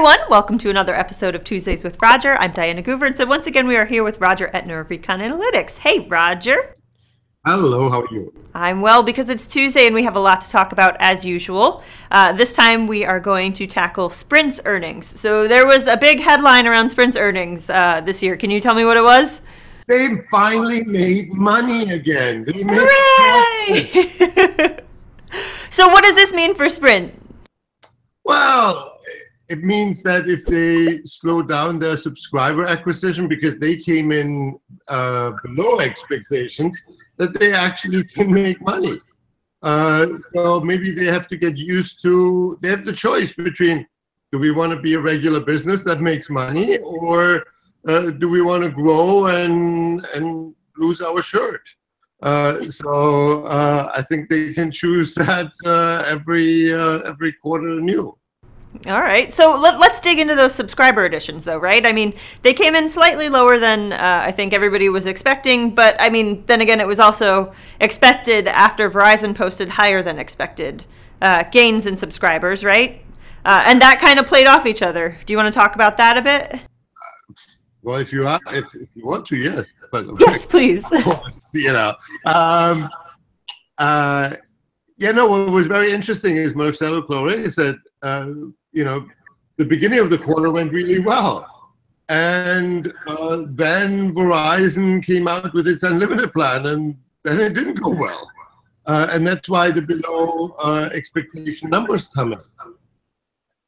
[0.00, 0.30] everyone.
[0.30, 2.34] Welcome to another episode of Tuesdays with Roger.
[2.36, 3.28] I'm Diana Gouvernson.
[3.28, 5.76] Once again, we are here with Roger Entner of Recon Analytics.
[5.76, 6.74] Hey, Roger.
[7.44, 8.32] Hello, how are you?
[8.54, 11.82] I'm well because it's Tuesday and we have a lot to talk about as usual.
[12.10, 15.04] Uh, this time we are going to tackle Sprint's earnings.
[15.04, 18.38] So there was a big headline around Sprint's earnings uh, this year.
[18.38, 19.42] Can you tell me what it was?
[19.86, 22.46] They finally made money again.
[22.46, 24.78] They made Hooray!
[25.68, 27.12] so what does this mean for Sprint?
[28.24, 28.99] Well,
[29.50, 35.32] it means that if they slow down their subscriber acquisition because they came in uh,
[35.42, 36.80] below expectations,
[37.16, 38.96] that they actually can make money.
[39.62, 43.84] Uh, so maybe they have to get used to, they have the choice between
[44.30, 47.44] do we want to be a regular business that makes money or
[47.88, 51.62] uh, do we want to grow and, and lose our shirt?
[52.22, 58.16] Uh, so uh, I think they can choose that uh, every uh, every quarter new.
[58.86, 59.30] All right.
[59.32, 61.84] So let, us dig into those subscriber additions, though, right?
[61.84, 65.96] I mean, they came in slightly lower than uh, I think everybody was expecting, but
[65.98, 70.84] I mean, then again, it was also expected after Verizon posted higher than expected
[71.20, 73.04] uh, gains in subscribers, right?
[73.44, 75.18] Uh, and that kind of played off each other.
[75.26, 76.60] Do you want to talk about that a bit?
[77.82, 79.82] Well, if you are, if, if you want to, yes.
[79.90, 80.86] But yes, please.
[81.02, 81.94] Course, you know,
[82.26, 82.88] um,
[83.78, 84.36] uh,
[84.98, 85.26] yeah, no.
[85.26, 88.30] What was very interesting is Marcelo Claure said uh,
[88.72, 89.06] you know,
[89.56, 91.46] the beginning of the quarter went really well.
[92.08, 97.90] And uh, then Verizon came out with its unlimited plan, and then it didn't go
[97.90, 98.30] well.
[98.86, 102.40] Uh, and that's why the below uh, expectation numbers come in.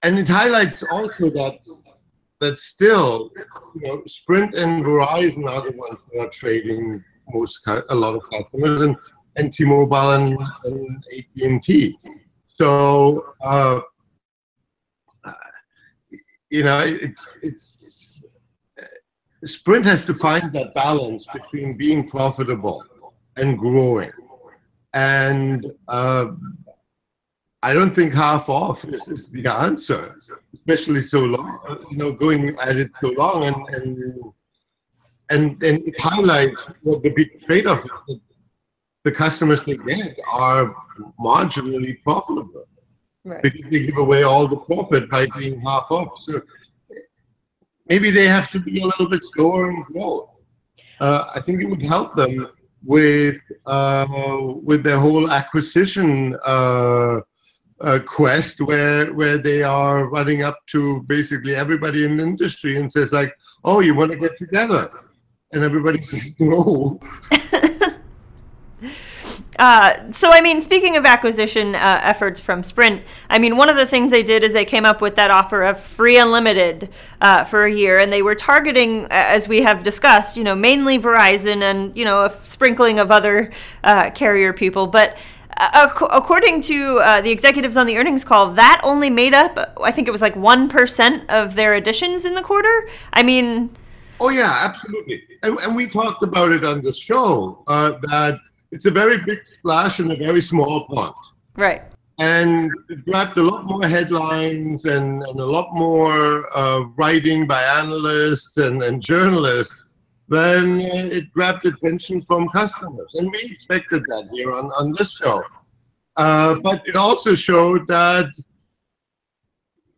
[0.03, 1.59] And it highlights also that
[2.41, 3.31] that still,
[3.77, 8.23] you know, Sprint and Verizon are the ones that are trading most a lot of
[8.31, 8.97] customers, and,
[9.37, 11.97] and T-Mobile and, and AT&T.
[12.49, 13.81] So uh,
[16.53, 18.39] you know, it's, it's, it's
[19.55, 22.85] Sprint has to find that balance between being profitable
[23.37, 24.13] and growing.
[24.93, 26.27] And uh,
[27.63, 30.15] I don't think half off is, is, the answer,
[30.53, 33.47] especially so long, you know, going at it so long.
[33.47, 34.33] And, and,
[35.31, 38.19] and, and it highlights what the big trade off is.
[39.05, 40.73] The customers they get are
[41.19, 42.67] marginally profitable
[43.25, 43.43] right.
[43.43, 46.19] because they give away all the profit by being half off.
[46.19, 46.41] So
[47.89, 50.31] maybe they have to be a little bit slower in growth.
[51.01, 52.49] Uh, I think it would help them
[52.85, 54.07] with uh,
[54.63, 57.21] with their whole acquisition uh,
[57.81, 62.93] uh, quest, where where they are running up to basically everybody in the industry and
[62.93, 63.35] says like,
[63.65, 64.91] "Oh, you want to get together?"
[65.53, 67.01] And everybody says no.
[69.59, 73.77] Uh, so, I mean, speaking of acquisition uh, efforts from Sprint, I mean, one of
[73.77, 76.89] the things they did is they came up with that offer of free unlimited
[77.21, 80.99] uh, for a year, and they were targeting, as we have discussed, you know, mainly
[80.99, 83.51] Verizon and you know a sprinkling of other
[83.85, 85.17] uh, carrier people, but.
[85.59, 89.93] Uh, according to uh, the executives on the earnings call, that only made up, I
[89.93, 92.89] think it was like 1% of their additions in the quarter.
[93.13, 93.69] I mean,
[94.19, 95.25] Oh yeah, absolutely.
[95.43, 98.39] And, and we talked about it on the show uh, that
[98.73, 101.15] it's a very big splash in a very small pond.
[101.57, 101.83] Right.
[102.19, 107.63] And it grabbed a lot more headlines and, and a lot more uh, writing by
[107.63, 109.85] analysts and, and journalists
[110.29, 113.11] than it grabbed attention from customers.
[113.15, 115.43] And we expected that here on, on this show.
[116.17, 118.31] Uh, but it also showed that,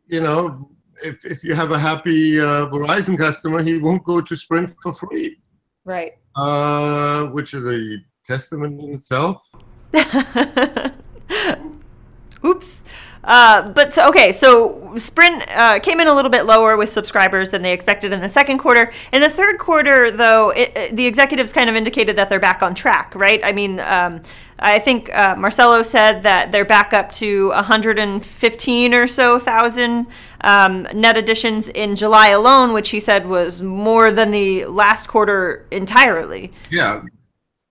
[0.07, 0.71] you know,
[1.03, 4.93] if, if you have a happy uh, Verizon customer, he won't go to Sprint for
[4.93, 5.37] free.
[5.85, 6.13] Right.
[6.35, 9.49] Uh, which is a testament in itself.
[12.45, 12.83] Oops.
[13.25, 17.51] Uh, but so, okay, so Sprint uh, came in a little bit lower with subscribers
[17.51, 18.93] than they expected in the second quarter.
[19.13, 22.63] In the third quarter, though, it, it, the executives kind of indicated that they're back
[22.63, 23.41] on track, right?
[23.43, 24.21] I mean, um,
[24.59, 30.07] I think uh, Marcelo said that they're back up to 115 or so thousand
[30.43, 35.67] um, net additions in July alone, which he said was more than the last quarter
[35.71, 36.53] entirely.
[36.71, 37.03] Yeah,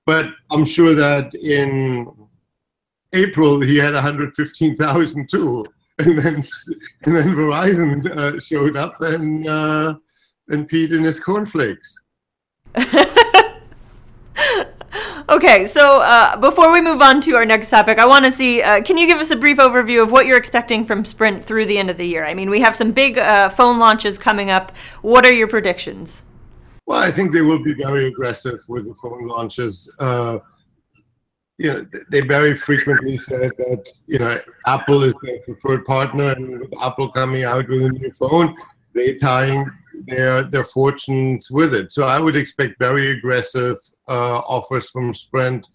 [0.05, 2.11] but I'm sure that in
[3.13, 5.65] April he had 115,000 too,
[5.99, 6.43] and then
[7.03, 9.95] and then Verizon uh, showed up and uh,
[10.49, 12.01] and Pete in his cornflakes.
[15.29, 18.61] okay, so uh, before we move on to our next topic, I want to see.
[18.61, 21.65] Uh, can you give us a brief overview of what you're expecting from Sprint through
[21.65, 22.25] the end of the year?
[22.25, 24.75] I mean, we have some big uh, phone launches coming up.
[25.01, 26.23] What are your predictions?
[26.85, 29.89] Well, I think they will be very aggressive with the phone launches.
[29.99, 30.39] Uh,
[31.57, 36.59] you know, they very frequently said that you know Apple is their preferred partner, and
[36.59, 38.55] with Apple coming out with a new phone,
[38.93, 39.65] they tying
[40.07, 41.93] their their fortunes with it.
[41.93, 43.77] So I would expect very aggressive
[44.07, 45.67] uh, offers from Sprint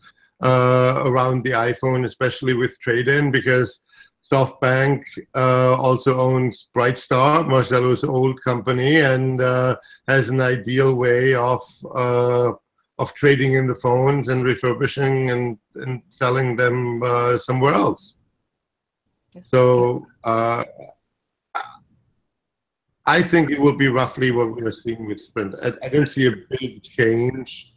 [0.43, 3.81] uh, around the iPhone, especially with trade-in, because
[4.31, 5.03] SoftBank
[5.35, 9.77] uh, also owns Brightstar, Marcelo's old company, and uh,
[10.07, 11.63] has an ideal way of
[11.95, 12.53] uh,
[12.99, 18.17] of trading in the phones and refurbishing and, and selling them uh, somewhere else.
[19.45, 20.65] So uh,
[23.07, 25.55] I think it will be roughly what we are seeing with Sprint.
[25.63, 27.75] I, I don't see a big change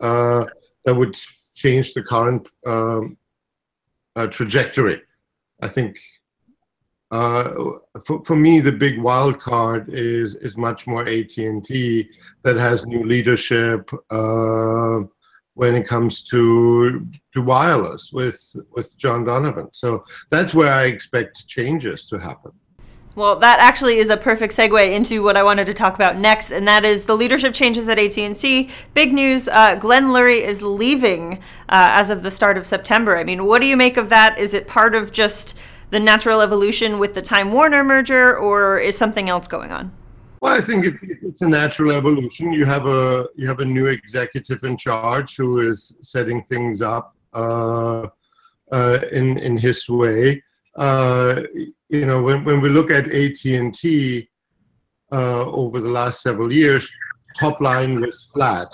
[0.00, 0.46] uh,
[0.84, 1.16] that would
[1.54, 3.16] change the current um,
[4.30, 5.00] trajectory.
[5.60, 5.96] I think
[7.10, 7.52] uh,
[8.04, 12.08] for, for me, the big wild card is is much more AT and T
[12.42, 15.00] that has new leadership uh,
[15.54, 18.42] when it comes to to wireless with
[18.72, 19.68] with John Donovan.
[19.72, 22.52] So that's where I expect changes to happen.
[23.16, 26.50] Well, that actually is a perfect segue into what I wanted to talk about next,
[26.50, 28.68] and that is the leadership changes at AT&T.
[28.92, 31.38] Big news: uh, Glenn Lurie is leaving
[31.70, 33.16] uh, as of the start of September.
[33.16, 34.38] I mean, what do you make of that?
[34.38, 35.56] Is it part of just
[35.88, 39.92] the natural evolution with the Time Warner merger, or is something else going on?
[40.42, 42.52] Well, I think it's, it's a natural evolution.
[42.52, 47.16] You have a you have a new executive in charge who is setting things up
[47.32, 48.08] uh,
[48.70, 50.42] uh, in in his way.
[50.76, 51.42] Uh,
[51.88, 54.28] you know, when, when we look at AT and T
[55.12, 56.90] uh, over the last several years,
[57.38, 58.68] top line was flat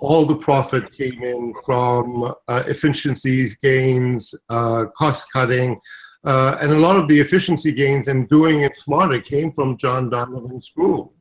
[0.00, 5.78] all the profit came in from uh, efficiencies gains, uh, cost cutting,
[6.24, 10.10] uh, and a lot of the efficiency gains and doing it smarter came from John
[10.10, 11.12] Donovan's group.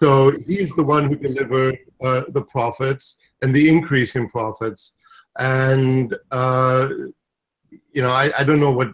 [0.00, 4.94] So he's the one who delivered the profits and the increase in profits.
[5.38, 6.88] And uh,
[7.98, 8.90] you know, I, I don't know what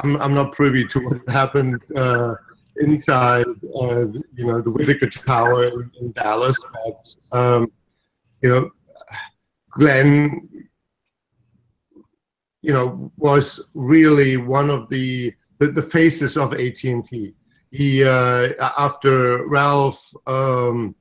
[0.00, 0.20] I'm.
[0.20, 2.34] I'm not privy to what happened uh,
[2.76, 7.38] inside, you know, the Whitacre Tower in, in Dallas, but.
[7.38, 7.72] Um,
[8.42, 8.70] you know,
[9.70, 10.48] Glenn,
[12.60, 17.34] you know, was really one of the the, the faces of AT&T.
[17.70, 20.94] He uh, after Ralph um,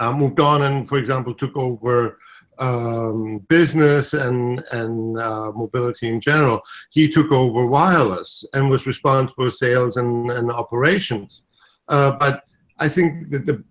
[0.00, 2.18] uh, moved on and, for example, took over
[2.58, 6.60] um, business and and uh, mobility in general.
[6.90, 11.44] He took over wireless and was responsible for sales and, and operations.
[11.88, 12.44] Uh, but
[12.78, 13.64] I think that the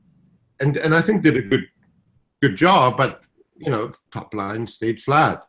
[0.59, 1.65] and and I think did a good
[2.41, 3.25] good job, but
[3.57, 5.43] you know, top line stayed flat.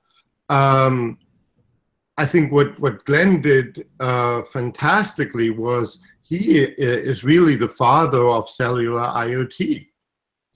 [0.49, 1.19] Um,
[2.17, 8.49] I think what what Glenn did uh, fantastically was he is really the father of
[8.51, 9.87] cellular IoT.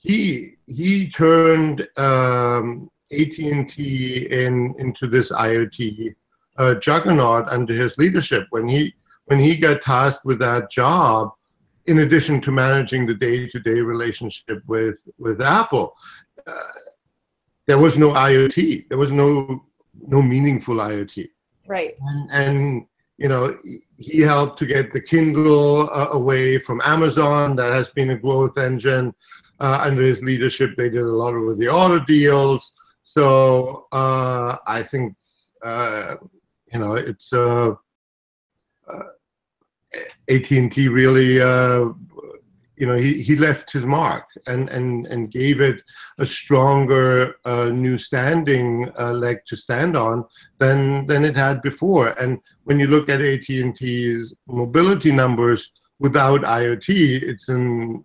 [0.02, 6.14] He he turned um, AT&T in into this IoT
[6.58, 8.48] uh, juggernaut under his leadership.
[8.50, 8.94] When he
[9.26, 11.30] when he got tasked with that job,
[11.86, 15.94] in addition to managing the day-to-day relationship with with Apple,
[16.48, 16.52] uh,
[17.68, 18.88] there was no IoT.
[18.88, 19.62] There was no
[20.04, 21.28] no meaningful IoT.
[21.68, 21.94] Right.
[22.00, 22.86] And, and
[23.18, 23.56] you know
[23.98, 27.54] he helped to get the Kindle uh, away from Amazon.
[27.54, 29.14] That has been a growth engine
[29.62, 30.74] under his leadership.
[30.76, 32.72] They did a lot of the auto deals.
[33.04, 35.14] So uh, I think
[35.64, 36.16] uh,
[36.72, 37.74] you know it's uh,
[40.28, 41.40] AT&T really
[42.82, 45.82] you know, he, he left his mark and, and, and gave it
[46.18, 50.24] a stronger uh, new standing uh, leg to stand on
[50.58, 52.08] than, than it had before.
[52.20, 55.70] And when you look at AT&T's mobility numbers
[56.00, 58.04] without IoT, it's, an,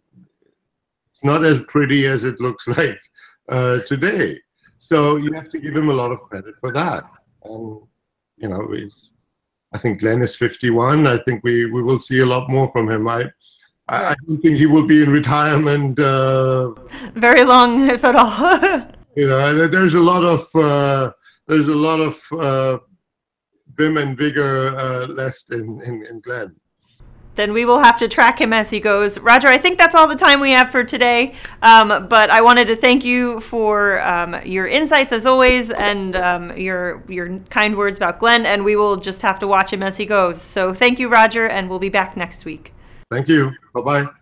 [1.17, 2.99] it's not as pretty as it looks like
[3.49, 4.37] uh, today.
[4.79, 7.03] So you have to give him a lot of credit for that.
[7.43, 7.81] And,
[8.37, 9.11] you know, he's,
[9.73, 11.07] I think Glenn is 51.
[11.07, 13.07] I think we, we will see a lot more from him.
[13.07, 13.25] I,
[13.89, 15.99] I, don't think he will be in retirement.
[15.99, 16.73] Uh,
[17.15, 18.91] Very long, if at all.
[19.15, 21.11] you know, there's a lot of uh,
[21.47, 22.77] there's a lot of uh,
[23.75, 26.55] vim and vigor uh, left in, in, in Glenn
[27.37, 29.17] then we will have to track him as he goes.
[29.17, 31.33] Roger, I think that's all the time we have for today.
[31.61, 36.57] Um, but I wanted to thank you for um, your insights as always and um,
[36.57, 38.45] your your kind words about Glenn.
[38.45, 40.41] And we will just have to watch him as he goes.
[40.41, 42.73] So thank you, Roger, and we'll be back next week.
[43.09, 43.51] Thank you.
[43.73, 44.17] Bye bye.